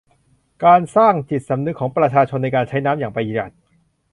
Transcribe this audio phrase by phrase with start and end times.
[0.59, 3.51] และสร้างจิตสำนึกของประชาชนในการใช้น้ำอย่างประหยัด